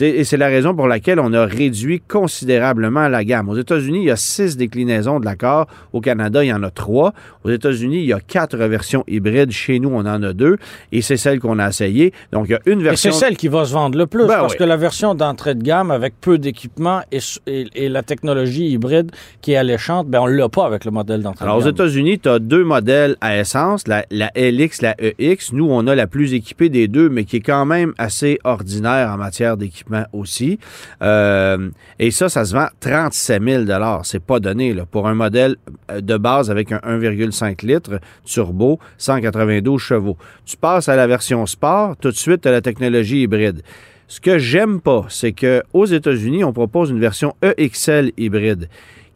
Et 0.00 0.24
c'est 0.24 0.36
la 0.38 0.46
raison 0.46 0.74
pour 0.74 0.88
laquelle 0.88 1.07
on 1.18 1.32
a 1.32 1.44
réduit 1.46 2.00
considérablement 2.06 3.08
la 3.08 3.24
gamme. 3.24 3.48
Aux 3.48 3.56
États-Unis, 3.56 4.00
il 4.00 4.04
y 4.06 4.10
a 4.10 4.16
six 4.16 4.56
déclinaisons 4.56 5.20
de 5.20 5.24
l'accord. 5.24 5.66
Au 5.92 6.00
Canada, 6.00 6.44
il 6.44 6.48
y 6.48 6.52
en 6.52 6.62
a 6.62 6.70
trois. 6.70 7.14
Aux 7.44 7.50
États-Unis, 7.50 7.98
il 8.00 8.06
y 8.06 8.12
a 8.12 8.20
quatre 8.20 8.56
versions 8.58 9.04
hybrides. 9.08 9.50
Chez 9.50 9.78
nous, 9.80 9.88
on 9.90 10.00
en 10.00 10.22
a 10.22 10.32
deux. 10.32 10.56
Et 10.92 11.00
c'est 11.02 11.16
celle 11.16 11.40
qu'on 11.40 11.58
a 11.58 11.68
essayée. 11.68 12.12
Donc, 12.32 12.46
il 12.48 12.52
y 12.52 12.54
a 12.54 12.60
une 12.66 12.80
Et 12.80 12.84
version... 12.84 13.12
c'est 13.12 13.18
celle 13.18 13.36
qui 13.36 13.48
va 13.48 13.64
se 13.64 13.72
vendre 13.72 13.96
le 13.98 14.06
plus, 14.06 14.26
Ben 14.26 14.36
parce 14.40 14.52
oui. 14.52 14.58
que 14.58 14.64
la 14.64 14.76
version 14.76 15.14
d'entrée 15.14 15.54
de 15.54 15.62
gamme 15.62 15.90
avec 15.90 16.14
peu 16.20 16.36
d'équipement 16.38 17.00
et, 17.12 17.18
et- 17.46 17.66
et 17.74 17.88
la 17.88 18.02
technologie 18.02 18.68
hybride 18.68 19.10
qui 19.40 19.52
est 19.52 19.56
alléchante, 19.56 20.08
ben 20.08 20.20
on 20.20 20.26
l'a 20.26 20.48
pas 20.48 20.66
avec 20.66 20.84
le 20.84 20.90
modèle 20.90 21.22
d'entrée 21.22 21.44
Alors, 21.44 21.56
de 21.58 21.62
aux 21.62 21.64
gamme. 21.66 21.74
États-Unis, 21.74 22.18
tu 22.18 22.28
as 22.28 22.38
deux 22.38 22.64
modèles 22.64 23.16
à 23.20 23.38
essence, 23.38 23.86
la, 23.88 24.04
la 24.10 24.30
LX, 24.36 24.82
la 24.82 24.94
EX. 25.00 25.52
Nous, 25.52 25.66
on 25.70 25.86
a 25.86 25.94
la 25.94 26.06
plus 26.06 26.34
équipée 26.34 26.68
des 26.68 26.88
deux, 26.88 27.08
mais 27.08 27.24
qui 27.24 27.36
est 27.36 27.40
quand 27.40 27.64
même 27.64 27.94
assez 27.98 28.38
ordinaire 28.44 29.10
en 29.12 29.16
matière 29.16 29.56
d'équipement 29.56 30.04
aussi. 30.12 30.58
Euh, 31.02 31.70
et 31.98 32.10
ça, 32.10 32.28
ça 32.28 32.44
se 32.44 32.54
vend 32.54 32.66
37 32.80 33.42
000 33.42 33.64
C'est 34.02 34.22
pas 34.22 34.40
donné 34.40 34.74
là, 34.74 34.84
pour 34.84 35.08
un 35.08 35.14
modèle 35.14 35.56
euh, 35.90 36.00
de 36.00 36.16
base 36.16 36.50
avec 36.50 36.72
un 36.72 36.78
1,5 36.78 37.64
litres 37.64 38.00
turbo, 38.24 38.78
192 38.98 39.80
chevaux. 39.80 40.16
Tu 40.44 40.56
passes 40.56 40.88
à 40.88 40.96
la 40.96 41.06
version 41.06 41.46
sport, 41.46 41.96
tout 41.96 42.10
de 42.10 42.16
suite, 42.16 42.42
tu 42.42 42.48
as 42.48 42.52
la 42.52 42.60
technologie 42.60 43.22
hybride. 43.22 43.62
Ce 44.08 44.20
que 44.20 44.38
j'aime 44.38 44.80
pas, 44.80 45.04
c'est 45.08 45.32
que 45.32 45.62
aux 45.72 45.84
États-Unis, 45.84 46.42
on 46.42 46.52
propose 46.52 46.90
une 46.90 47.00
version 47.00 47.36
EXL 47.42 48.12
hybride 48.16 48.68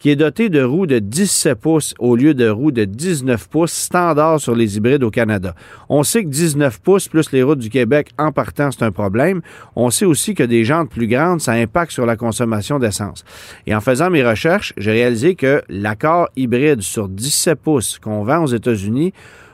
qui 0.02 0.10
est 0.10 0.16
dotée 0.16 0.48
de 0.48 0.60
roues 0.60 0.88
de 0.88 0.98
17 0.98 1.60
pouces 1.60 1.94
au 2.00 2.16
lieu 2.16 2.34
de 2.34 2.48
roues 2.48 2.72
de 2.72 2.84
19 2.84 3.48
pouces 3.48 3.72
standard 3.72 4.40
sur 4.40 4.56
les 4.56 4.76
hybrides 4.76 5.04
au 5.04 5.12
Canada. 5.12 5.54
On 5.88 6.02
sait 6.02 6.24
que 6.24 6.28
19 6.28 6.80
pouces 6.80 7.06
plus 7.06 7.30
les 7.30 7.44
routes 7.44 7.60
du 7.60 7.70
Québec 7.70 8.10
en 8.18 8.32
partant, 8.32 8.72
c'est 8.72 8.82
un 8.82 8.90
problème. 8.90 9.42
On 9.76 9.90
sait 9.90 10.04
aussi 10.04 10.34
que 10.34 10.42
des 10.42 10.64
jantes 10.64 10.90
plus 10.90 11.06
grandes, 11.06 11.40
ça 11.40 11.52
impacte 11.52 11.92
sur 11.92 12.04
la 12.04 12.16
consommation 12.16 12.80
d'essence. 12.80 13.24
Et 13.68 13.76
en 13.76 13.80
faisant 13.80 14.10
mes 14.10 14.24
recherches, 14.24 14.72
j'ai 14.76 14.90
réalisé 14.90 15.36
que 15.36 15.62
l'accord 15.68 16.28
hybride 16.34 16.82
sur 16.82 17.08
17 17.08 17.60
pouces 17.60 18.00
qu'on 18.00 18.24
vend 18.24 18.42
aux 18.42 18.48
États-Unis 18.48 19.12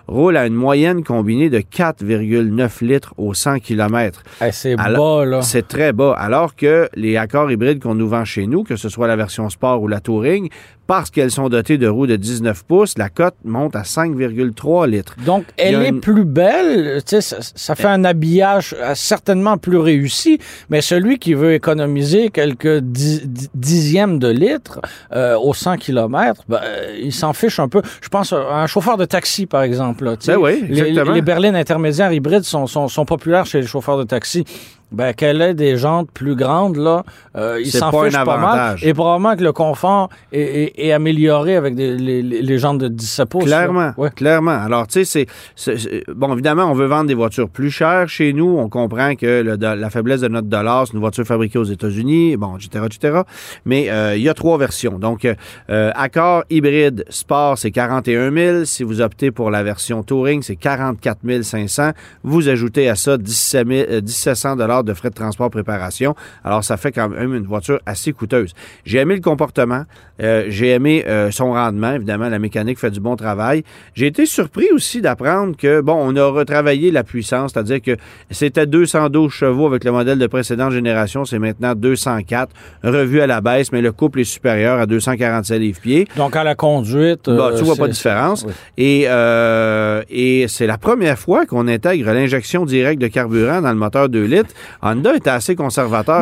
roule 0.09 0.37
à 0.37 0.47
une 0.47 0.55
moyenne 0.55 1.05
combinée 1.05 1.51
de 1.51 1.59
4,9 1.59 2.85
litres 2.85 3.15
au 3.17 3.35
100 3.35 3.61
km. 3.61 4.23
C'est 4.51 4.75
bas, 4.75 5.25
là. 5.25 5.43
C'est 5.43 5.69
très 5.69 5.93
bas. 5.93 6.15
Alors 6.15 6.57
que 6.57 6.89
les 6.95 7.17
accords 7.17 7.51
hybrides 7.51 7.81
qu'on 7.83 7.95
nous 7.95 8.09
vend 8.09 8.25
chez 8.25 8.47
nous, 8.47 8.65
que 8.65 8.77
ce 8.77 8.89
soit 8.89 9.07
la 9.07 9.17
version 9.17 9.49
sport 9.51 9.83
ou 9.83 9.89
la 9.89 10.01
touring, 10.01 10.49
parce 10.89 11.11
qu'elles 11.11 11.31
sont 11.31 11.49
dotées 11.49 11.79
de 11.79 11.87
roues 11.87 12.07
de 12.09 12.17
19 12.17 12.65
pouces, 12.65 12.99
la 12.99 13.11
cote 13.11 13.35
monte 13.45 13.77
à 13.77 13.83
5,3 13.85 14.89
litres. 14.89 15.15
Donc, 15.25 15.45
elle 15.57 15.83
est 15.83 15.89
une- 15.91 16.01
plus 16.01 16.25
belle, 16.25 17.03
tu 17.07 17.11
sais, 17.17 17.21
ça, 17.21 17.37
ça 17.41 17.75
fait 17.77 17.87
un 17.87 18.05
habillage 18.05 18.75
euh, 18.79 18.93
certainement 18.97 19.59
plus 19.59 19.77
réussi, 19.77 20.39
mais 20.71 20.81
celui 20.81 21.19
qui 21.19 21.35
veut 21.35 21.53
économiser 21.53 22.31
quelques 22.31 22.79
di- 22.81 23.21
di- 23.27 23.49
dixièmes 23.55 24.19
de 24.19 24.29
litre 24.29 24.81
euh, 25.15 25.37
au 25.39 25.53
100 25.55 25.77
km, 25.77 26.43
ben, 26.49 26.59
euh, 26.65 26.99
il 27.01 27.13
s'en 27.13 27.33
fiche 27.35 27.61
un 27.61 27.69
peu. 27.69 27.83
Je 28.01 28.09
pense 28.09 28.33
à 28.33 28.63
un 28.63 28.67
chauffeur 28.67 28.97
de 28.97 29.05
taxi, 29.05 29.47
par 29.47 29.63
exemple. 29.63 30.05
là. 30.05 30.17
Ben 30.27 30.37
oui, 30.39 30.65
les, 30.69 30.91
les 31.15 31.23
berlines 31.23 31.57
intermédiaires 31.57 32.13
hybrides 32.13 32.45
sont, 32.45 32.67
sont, 32.67 32.89
sont 32.89 33.05
populaires 33.05 33.45
chez 33.47 33.61
les 33.61 33.67
chauffeurs 33.67 33.99
de 33.99 34.05
taxi. 34.05 34.45
Ben, 34.91 35.13
qu'elle 35.13 35.43
ait 35.43 35.55
des 35.55 35.77
jantes 35.77 36.11
plus 36.13 36.35
grandes, 36.35 36.77
là, 36.77 37.05
euh, 37.37 37.59
il 37.61 37.71
s'en 37.71 37.91
fiche 37.91 38.15
pas 38.25 38.37
mal. 38.39 38.77
Et 38.83 38.95
probablement 38.95 39.37
que 39.37 39.43
le 39.45 39.53
confort 39.53 40.09
est, 40.33 40.41
est- 40.41 40.87
est 40.87 40.93
amélioré 40.93 41.57
avec 41.57 41.75
des- 41.75 41.95
les, 41.97 42.59
jantes 42.59 42.79
de 42.79 42.89
17 42.89 43.29
pouces. 43.29 43.45
Clairement, 43.45 43.93
Ouais. 43.99 44.11
clairement. 44.11 44.51
Alors, 44.63 44.87
tu 44.87 45.05
sais, 45.05 45.27
c'est, 45.55 46.05
Bon, 46.15 46.33
évidemment, 46.33 46.65
on 46.65 46.75
veut 46.75 46.87
vendre 46.87 47.07
des 47.07 47.15
voitures 47.15 47.49
plus 47.51 47.71
chères 47.71 48.09
chez 48.09 48.33
nous. 48.33 48.57
On 48.59 48.69
comprend 48.69 49.15
que 49.15 49.43
le 49.43 49.57
la 49.59 49.91
faiblesse 49.91 50.21
de 50.23 50.29
notre 50.29 50.49
dollar, 50.49 50.87
c'est 50.87 50.95
une 50.95 51.01
voiture 51.01 51.25
fabriquée 51.27 51.59
aux 51.59 51.65
États-Unis, 51.65 52.37
bon, 52.37 52.57
etc., 52.57 52.85
etc. 52.87 53.21
Mais 53.67 53.91
euh, 53.91 54.17
il 54.17 54.23
y 54.23 54.29
a 54.29 54.35
trois 54.35 54.57
versions. 54.57 54.99
Donc, 54.99 55.25
euh, 55.25 55.35
euh, 55.71 55.91
Accord 55.95 56.45
hybride 56.49 57.05
sport, 57.11 57.59
c'est 57.59 57.71
41 57.71 58.33
000. 58.33 58.65
Si 58.65 58.83
vous 58.85 59.01
optez 59.01 59.31
pour 59.31 59.51
la 59.51 59.63
version 59.63 60.03
Touring, 60.03 60.43
c'est 60.43 60.57
44 60.57 61.19
500. 61.43 61.91
Vous 62.23 62.49
ajoutez 62.49 62.89
à 62.89 62.95
ça 62.95 63.19
17 63.19 63.67
000, 63.69 63.81
euh, 63.91 64.01
1700 64.01 64.57
de 64.85 64.95
frais 64.95 65.11
de 65.11 65.15
transport 65.15 65.51
préparation. 65.51 66.15
Alors, 66.45 66.65
ça 66.65 66.77
fait 66.77 66.93
quand 66.93 67.09
même 67.09 67.35
une 67.35 67.47
voiture 67.47 67.81
assez 67.87 68.13
coûteuse. 68.13 68.55
J'ai 68.85 68.99
aimé 68.99 69.15
le 69.15 69.21
comportement. 69.21 69.85
Euh, 70.23 70.47
j'ai 70.49 70.71
aimé 70.71 71.05
euh, 71.07 71.31
son 71.31 71.53
rendement. 71.53 71.93
Évidemment, 71.93 72.29
la 72.29 72.39
mécanique 72.39 72.79
fait 72.79 72.91
du 72.91 73.01
bon 73.01 73.17
travail. 73.17 73.63
J'ai 73.95 74.07
été 74.07 74.27
surpris 74.27 74.69
aussi 74.73 75.01
d'apprendre 75.01 75.57
que, 75.57 75.81
bon, 75.81 75.97
on 75.97 76.17
a 76.17 76.27
retravaillé 76.27 76.91
la 76.91 77.05
puissance, 77.05 77.53
c'est-à-dire 77.53 77.81
que 77.81 77.97
c'était 78.31 78.67
212 78.67 79.33
chevaux 79.33 79.67
avec 79.67 79.85
le 79.85 79.93
modèle 79.93 80.19
de 80.19 80.27
précédente 80.27 80.73
génération. 80.73 81.25
C'est 81.25 81.39
maintenant 81.39 81.75
204, 81.75 82.51
revu 82.83 83.21
à 83.21 83.27
la 83.27 83.41
baisse, 83.41 83.73
mais 83.73 83.81
le 83.81 83.93
couple 83.93 84.21
est 84.21 84.25
supérieur 84.25 84.81
à 84.81 84.87
247 84.87 85.61
livres-pieds. 85.61 86.09
Donc, 86.17 86.35
à 86.37 86.45
la 86.45 86.55
conduite. 86.55 87.29
Bah, 87.31 87.53
tu 87.57 87.65
vois 87.65 87.77
pas 87.77 87.87
de 87.87 87.93
différence. 87.93 88.45
oui. 88.47 88.53
Et, 88.77 89.05
euh, 89.07 90.03
et 90.09 90.47
c'est 90.49 90.67
la 90.67 90.79
première 90.79 91.19
fois 91.19 91.47
qu'on 91.47 91.69
intègre 91.69 92.13
l'injection 92.13 92.65
directe 92.65 93.01
de 93.01 93.09
carburant 93.09 93.61
dans 93.61 93.71
le 93.71 93.77
moteur 93.77 94.09
2 94.09 94.25
litres. 94.25 94.55
Honda 94.83 95.15
était 95.17 95.31
assez 95.31 95.55
conservateur 95.57 96.21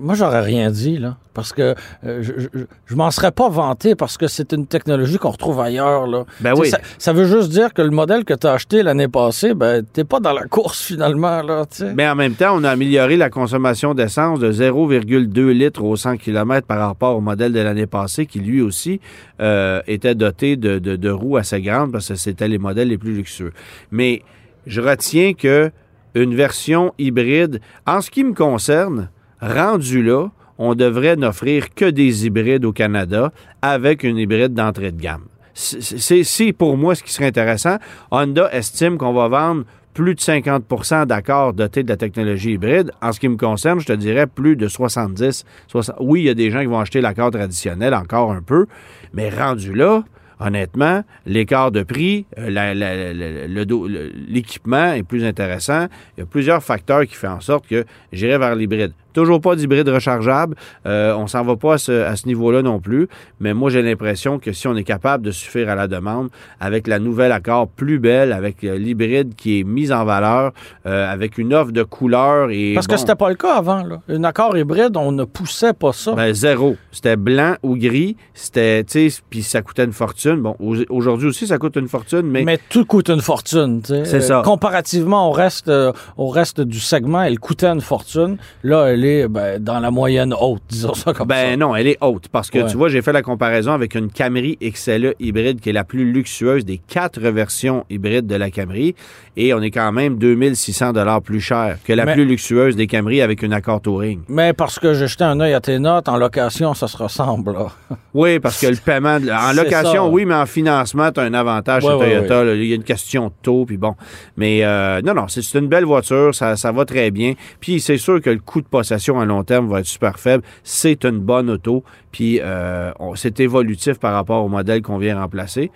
Moi, 0.00 0.14
j'aurais, 0.14 0.40
rien 0.40 0.70
dit, 0.70 0.98
là. 0.98 1.16
Parce 1.34 1.52
que 1.52 1.74
euh, 2.06 2.22
je, 2.22 2.32
je, 2.38 2.60
je 2.86 2.94
m'en 2.94 3.10
serais 3.10 3.30
pas 3.30 3.50
vanté 3.50 3.94
parce 3.94 4.16
que 4.16 4.26
c'est 4.26 4.52
une 4.54 4.66
technologie 4.66 5.18
qu'on 5.18 5.30
retrouve 5.32 5.60
ailleurs, 5.60 6.06
là. 6.06 6.24
Ben 6.40 6.54
oui. 6.56 6.70
Ça, 6.70 6.78
ça 6.96 7.12
veut 7.12 7.26
juste 7.26 7.50
dire 7.50 7.74
que 7.74 7.82
le 7.82 7.90
modèle 7.90 8.24
que 8.24 8.32
tu 8.32 8.46
as 8.46 8.52
acheté 8.52 8.82
l'année 8.82 9.08
passée, 9.08 9.52
ben, 9.52 9.84
t'es 9.84 10.04
pas 10.04 10.18
dans 10.18 10.32
la 10.32 10.44
course 10.44 10.80
finalement, 10.82 11.42
là. 11.42 11.64
Mais 11.94 12.08
en 12.08 12.14
même 12.14 12.32
temps, 12.34 12.56
on 12.56 12.64
a 12.64 12.70
amélioré 12.70 13.18
la 13.18 13.28
consommation 13.28 13.92
d'essence 13.92 14.38
de 14.40 14.50
0,2 14.50 15.50
litres 15.50 15.82
au 15.84 15.94
100 15.96 16.16
km 16.16 16.66
par 16.66 16.78
rapport 16.78 17.16
au 17.16 17.20
modèle 17.20 17.52
de 17.52 17.60
l'année 17.60 17.86
passée, 17.86 18.24
qui 18.24 18.38
lui 18.40 18.62
aussi 18.62 19.00
euh, 19.40 19.82
était 19.86 20.14
doté 20.14 20.56
de, 20.56 20.78
de- 20.78 20.96
de 20.96 21.10
roues 21.10 21.36
assez 21.36 21.60
grandes 21.60 21.92
parce 21.92 22.08
que 22.08 22.14
c'était 22.14 22.48
les 22.48 22.58
modèles 22.58 22.88
les 22.88 22.98
plus 22.98 23.12
luxueux. 23.14 23.52
Mais 23.90 24.22
je 24.66 24.80
retiens 24.80 25.34
que 25.34 25.70
une 26.16 26.34
version 26.34 26.92
hybride, 26.98 27.60
en 27.86 28.00
ce 28.00 28.10
qui 28.10 28.24
me 28.24 28.32
concerne, 28.34 29.10
rendu 29.40 30.02
là, 30.02 30.28
on 30.58 30.74
devrait 30.74 31.16
n'offrir 31.16 31.74
que 31.74 31.84
des 31.84 32.26
hybrides 32.26 32.64
au 32.64 32.72
Canada 32.72 33.30
avec 33.62 34.02
une 34.02 34.16
hybride 34.16 34.54
d'entrée 34.54 34.90
de 34.92 35.00
gamme. 35.00 35.24
C'est- 35.54 36.52
pour 36.52 36.76
moi 36.76 36.94
ce 36.94 37.02
qui 37.02 37.12
serait 37.12 37.26
intéressant. 37.26 37.76
Honda 38.10 38.50
estime 38.52 38.96
qu'on 38.98 39.12
va 39.12 39.28
vendre 39.28 39.64
plus 39.94 40.14
de 40.14 40.20
50% 40.20 41.06
d'accords 41.06 41.54
dotés 41.54 41.82
de 41.82 41.88
la 41.88 41.96
technologie 41.96 42.52
hybride. 42.52 42.90
En 43.00 43.12
ce 43.12 43.20
qui 43.20 43.28
me 43.28 43.36
concerne, 43.36 43.80
je 43.80 43.86
te 43.86 43.92
dirais 43.92 44.26
plus 44.26 44.56
de 44.56 44.68
70. 44.68 45.44
60. 45.68 45.96
Oui, 46.00 46.20
il 46.22 46.26
y 46.26 46.30
a 46.30 46.34
des 46.34 46.50
gens 46.50 46.60
qui 46.60 46.66
vont 46.66 46.80
acheter 46.80 47.00
l'accord 47.00 47.30
traditionnel 47.30 47.94
encore 47.94 48.32
un 48.32 48.42
peu, 48.42 48.66
mais 49.14 49.30
rendu 49.30 49.72
là, 49.74 50.04
honnêtement, 50.40 51.02
l'écart 51.24 51.70
de 51.70 51.82
prix, 51.82 52.26
euh, 52.38 54.12
l'équipement 54.28 54.92
est 54.92 55.02
plus 55.02 55.24
intéressant. 55.24 55.86
Il 56.16 56.20
y 56.20 56.22
a 56.22 56.26
plusieurs 56.26 56.62
facteurs 56.62 57.04
qui 57.06 57.14
font 57.14 57.28
en 57.28 57.40
sorte 57.40 57.66
que 57.66 57.84
j'irai 58.12 58.38
vers 58.38 58.54
l'hybride. 58.54 58.92
Toujours 59.16 59.40
pas 59.40 59.56
d'hybride 59.56 59.88
rechargeable. 59.88 60.56
Euh, 60.84 61.14
on 61.16 61.26
s'en 61.26 61.42
va 61.42 61.56
pas 61.56 61.74
à 61.74 61.78
ce, 61.78 62.02
à 62.04 62.16
ce 62.16 62.26
niveau-là 62.26 62.60
non 62.60 62.80
plus. 62.80 63.08
Mais 63.40 63.54
moi, 63.54 63.70
j'ai 63.70 63.80
l'impression 63.80 64.38
que 64.38 64.52
si 64.52 64.68
on 64.68 64.76
est 64.76 64.84
capable 64.84 65.24
de 65.24 65.30
suffire 65.30 65.70
à 65.70 65.74
la 65.74 65.88
demande 65.88 66.28
avec 66.60 66.86
la 66.86 66.98
nouvelle 66.98 67.32
accord 67.32 67.66
plus 67.66 67.98
belle, 67.98 68.30
avec 68.30 68.62
euh, 68.62 68.76
l'hybride 68.76 69.34
qui 69.34 69.60
est 69.60 69.64
mise 69.64 69.90
en 69.90 70.04
valeur, 70.04 70.52
euh, 70.84 71.10
avec 71.10 71.38
une 71.38 71.54
offre 71.54 71.72
de 71.72 71.82
couleurs 71.82 72.50
et. 72.50 72.72
Parce 72.74 72.86
que 72.86 72.92
bon, 72.92 72.98
c'était 72.98 73.14
pas 73.14 73.30
le 73.30 73.36
cas 73.36 73.54
avant, 73.56 73.82
là. 73.84 74.02
Un 74.10 74.22
accord 74.24 74.54
hybride, 74.58 74.98
on 74.98 75.12
ne 75.12 75.24
poussait 75.24 75.72
pas 75.72 75.94
ça. 75.94 76.12
ben, 76.12 76.34
zéro. 76.34 76.76
C'était 76.92 77.16
blanc 77.16 77.54
ou 77.62 77.74
gris. 77.74 78.18
C'était, 78.34 78.84
tu 78.84 79.08
sais, 79.08 79.22
puis 79.30 79.42
ça 79.42 79.62
coûtait 79.62 79.84
une 79.84 79.92
fortune. 79.94 80.42
Bon, 80.42 80.56
au- 80.60 80.76
aujourd'hui 80.90 81.28
aussi, 81.28 81.46
ça 81.46 81.56
coûte 81.56 81.76
une 81.76 81.88
fortune, 81.88 82.24
mais, 82.26 82.44
Mais 82.44 82.58
tout 82.68 82.84
coûte 82.84 83.08
une 83.08 83.22
fortune. 83.22 83.80
tu 83.80 83.94
sais. 83.94 84.04
C'est 84.04 84.20
ça. 84.20 84.42
Comparativement 84.44 85.30
au 85.30 85.32
reste, 85.32 85.72
au 86.18 86.28
reste 86.28 86.60
du 86.60 86.80
segment, 86.80 87.22
elle 87.22 87.38
coûtait 87.38 87.68
une 87.68 87.80
fortune. 87.80 88.36
Là, 88.62 88.88
elle 88.88 89.05
est 89.06 89.28
ben, 89.28 89.62
dans 89.62 89.80
la 89.80 89.90
moyenne 89.90 90.34
haute, 90.38 90.62
disons 90.68 90.94
ça 90.94 91.12
comme 91.12 91.28
ben 91.28 91.50
ça. 91.52 91.56
non, 91.56 91.74
elle 91.74 91.86
est 91.86 91.98
haute. 92.00 92.28
Parce 92.28 92.50
que 92.50 92.58
Ouais. 92.58 92.66
tu 92.70 92.76
vois, 92.76 92.88
j'ai 92.88 93.02
fait 93.02 93.12
la 93.12 93.22
comparaison 93.22 93.72
avec 93.72 93.94
une 93.94 94.10
Camry 94.10 94.58
XLE 94.60 95.14
hybride 95.20 95.60
qui 95.60 95.70
est 95.70 95.72
la 95.72 95.84
plus 95.84 96.10
luxueuse 96.12 96.64
des 96.64 96.78
quatre 96.78 97.20
versions 97.20 97.84
hybrides 97.90 98.26
de 98.26 98.34
la 98.36 98.50
Camry. 98.50 98.94
Et 99.38 99.52
on 99.52 99.60
est 99.60 99.70
quand 99.70 99.92
même 99.92 100.16
2600 100.18 100.92
dollars 100.94 101.20
plus 101.22 101.40
cher 101.40 101.76
que 101.84 101.92
la 101.92 102.04
Mais- 102.06 102.14
plus 102.14 102.24
luxueuse 102.24 102.74
des 102.76 102.86
Camry 102.86 103.20
avec 103.20 103.42
une 103.42 103.52
Accord 103.52 103.80
Touring. 103.82 104.20
Mais 104.28 104.52
parce 104.52 104.78
que 104.78 104.94
j'ai 104.94 105.06
jeté 105.06 105.24
un 105.24 105.38
œil 105.40 105.52
à 105.54 105.60
tes 105.60 105.78
notes, 105.78 106.08
en 106.08 106.16
location, 106.16 106.72
ça 106.74 106.88
se 106.88 106.96
ressemble. 106.96 107.52
Là. 107.52 107.66
Oui, 108.14 108.38
parce 108.40 108.58
que 108.58 108.66
le 108.68 108.76
paiement, 108.76 109.20
de- 109.20 109.28
en 109.28 109.52
location, 109.52 109.92
ça. 109.92 110.06
oui, 110.06 110.24
mais 110.24 110.34
en 110.34 110.46
financement, 110.46 111.12
tu 111.12 111.20
as 111.20 111.24
un 111.24 111.34
avantage 111.34 111.84
Ouais, 111.84 111.90
chez 111.90 111.96
ouais, 111.98 112.06
Toyota. 112.26 112.44
là. 112.44 112.54
Il 112.54 112.64
y 112.64 112.72
a 112.72 112.76
une 112.76 112.82
question 112.82 113.26
de 113.26 113.32
taux, 113.42 113.66
puis 113.66 113.76
bon. 113.76 113.94
Mais 114.38 114.64
euh, 114.64 115.02
non, 115.02 115.12
non, 115.12 115.28
c'est 115.28 115.42
c'est 115.42 115.58
une 115.58 115.68
belle 115.68 115.84
voiture, 115.84 116.34
ça, 116.34 116.56
ça 116.56 116.72
va 116.72 116.86
très 116.86 117.10
bien. 117.10 117.34
Puis 117.60 117.78
c'est 117.78 117.98
sûr 117.98 118.22
que 118.22 118.30
le 118.30 118.38
coût 118.38 118.62
de 118.62 118.66
possession 118.66 118.95
à 119.20 119.24
long 119.24 119.44
terme 119.44 119.68
va 119.68 119.80
être 119.80 119.86
super 119.86 120.18
faible. 120.18 120.42
C'est 120.62 121.04
une 121.04 121.18
bonne 121.18 121.50
auto, 121.50 121.84
puis 122.12 122.40
euh, 122.42 122.92
c'est 123.14 123.40
évolutif 123.40 123.98
par 123.98 124.12
rapport 124.14 124.44
au 124.44 124.48
modèle 124.48 124.82
qu'on 124.82 124.98
vient 124.98 125.18
remplacer. 125.20 125.70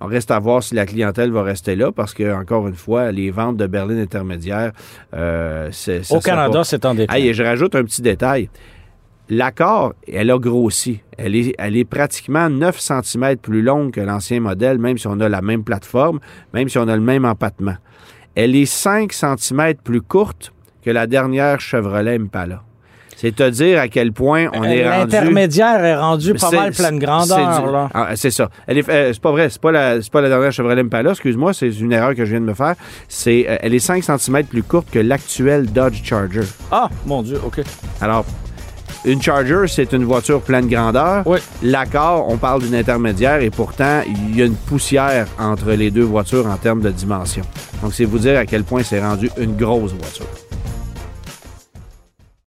On 0.00 0.06
reste 0.06 0.30
à 0.30 0.38
voir 0.38 0.62
si 0.62 0.74
la 0.74 0.84
clientèle 0.84 1.30
va 1.32 1.42
rester 1.42 1.74
là, 1.74 1.90
parce 1.90 2.12
que, 2.12 2.34
encore 2.34 2.68
une 2.68 2.74
fois, 2.74 3.12
les 3.12 3.30
ventes 3.30 3.56
de 3.56 3.66
berlines 3.66 4.00
intermédiaires, 4.00 4.72
euh, 5.14 5.70
c'est 5.72 6.02
Au 6.10 6.20
Canada, 6.20 6.58
pas- 6.58 6.64
c'est 6.64 6.84
en 6.84 6.94
déclin. 6.94 7.16
Hey, 7.16 7.28
et 7.28 7.34
je 7.34 7.42
rajoute 7.42 7.74
un 7.74 7.82
petit 7.84 8.02
détail. 8.02 8.50
L'accord, 9.28 9.94
elle 10.06 10.30
a 10.30 10.38
grossi. 10.38 11.00
Elle 11.16 11.34
est, 11.34 11.54
elle 11.58 11.76
est 11.76 11.84
pratiquement 11.84 12.48
9 12.48 12.78
cm 12.78 13.36
plus 13.38 13.62
longue 13.62 13.90
que 13.90 14.00
l'ancien 14.00 14.38
modèle, 14.38 14.78
même 14.78 14.98
si 14.98 15.06
on 15.06 15.18
a 15.20 15.28
la 15.28 15.42
même 15.42 15.64
plateforme, 15.64 16.20
même 16.52 16.68
si 16.68 16.78
on 16.78 16.86
a 16.86 16.94
le 16.94 17.02
même 17.02 17.24
empattement. 17.24 17.74
Elle 18.34 18.54
est 18.54 18.66
5 18.66 19.12
cm 19.12 19.74
plus 19.82 20.02
courte 20.02 20.52
que 20.86 20.90
la 20.92 21.08
dernière 21.08 21.58
Chevrolet 21.60 22.14
Impala. 22.14 22.62
C'est 23.16 23.34
te 23.34 23.48
dire 23.48 23.80
à 23.80 23.88
quel 23.88 24.12
point 24.12 24.46
on 24.54 24.62
est 24.62 24.88
rendu... 24.88 25.10
L'intermédiaire 25.10 25.84
est 25.84 25.96
rendu 25.96 26.34
pas 26.34 26.50
mal 26.52 26.70
pleine 26.72 26.98
grandeur. 27.00 27.62
du- 27.66 27.72
là. 27.72 27.88
Ah, 27.92 28.08
c'est 28.14 28.30
ça. 28.30 28.50
Elle 28.68 28.78
est, 28.78 28.88
euh, 28.88 29.10
c'est 29.12 29.20
pas 29.22 29.30
vrai. 29.32 29.48
C'est 29.50 29.60
pas 29.60 29.72
la, 29.72 30.00
c'est 30.02 30.12
pas 30.12 30.20
la 30.20 30.28
dernière 30.28 30.52
Chevrolet 30.52 30.80
Impala. 30.82 31.10
Excuse-moi, 31.10 31.52
c'est 31.54 31.70
une 31.70 31.92
erreur 31.92 32.14
que 32.14 32.24
je 32.24 32.30
viens 32.30 32.40
de 32.40 32.44
me 32.44 32.54
faire. 32.54 32.74
C'est, 33.08 33.46
euh, 33.48 33.56
elle 33.62 33.74
est 33.74 33.78
5 33.80 34.04
cm 34.04 34.44
plus 34.44 34.62
courte 34.62 34.88
que 34.92 34.98
l'actuelle 35.00 35.66
Dodge 35.72 36.02
Charger. 36.04 36.42
Ah, 36.70 36.88
mon 37.06 37.22
Dieu, 37.22 37.40
OK. 37.44 37.62
Alors, 38.02 38.24
une 39.06 39.22
Charger, 39.22 39.64
c'est 39.66 39.92
une 39.94 40.04
voiture 40.04 40.42
pleine 40.42 40.68
grandeur. 40.68 41.22
Oui. 41.26 41.38
L'accord, 41.62 42.26
on 42.28 42.36
parle 42.36 42.62
d'une 42.62 42.74
intermédiaire 42.74 43.40
et 43.40 43.50
pourtant, 43.50 44.02
il 44.06 44.36
y 44.36 44.42
a 44.42 44.44
une 44.44 44.56
poussière 44.56 45.26
entre 45.40 45.72
les 45.72 45.90
deux 45.90 46.04
voitures 46.04 46.46
en 46.46 46.56
termes 46.56 46.82
de 46.82 46.90
dimension. 46.90 47.42
Donc, 47.82 47.94
c'est 47.94 48.04
vous 48.04 48.18
dire 48.18 48.38
à 48.38 48.44
quel 48.46 48.62
point 48.62 48.82
c'est 48.82 49.00
rendu 49.00 49.30
une 49.38 49.56
grosse 49.56 49.92
voiture. 49.94 50.26